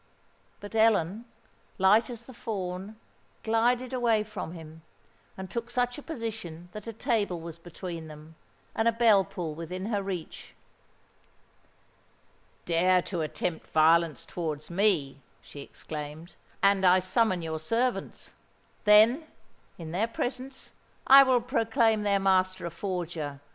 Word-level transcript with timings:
But 0.59 0.73
Ellen, 0.73 1.25
light 1.77 2.09
as 2.09 2.23
the 2.23 2.33
fawn, 2.33 2.95
glided 3.43 3.93
away 3.93 4.23
from 4.23 4.53
him, 4.53 4.81
and 5.37 5.47
took 5.47 5.69
such 5.69 5.99
a 5.99 6.01
position 6.01 6.69
that 6.71 6.87
a 6.87 6.91
table 6.91 7.39
was 7.39 7.59
between 7.59 8.07
them, 8.07 8.33
and 8.73 8.87
a 8.87 8.91
bell 8.91 9.23
pull 9.23 9.53
within 9.53 9.85
her 9.93 10.01
reach. 10.01 10.55
"Dare 12.65 13.03
to 13.03 13.21
attempt 13.21 13.67
violence 13.67 14.25
towards 14.25 14.71
me," 14.71 15.21
she 15.39 15.59
exclaimed, 15.61 16.33
"and 16.63 16.83
I 16.83 16.97
summon 16.97 17.43
your 17.43 17.59
servants. 17.59 18.33
Then—in 18.85 19.91
their 19.91 20.07
presence—I 20.07 21.21
will 21.21 21.41
proclaim 21.41 22.01
their 22.01 22.17
master 22.19 22.65
a 22.65 22.71
forger! 22.71 23.39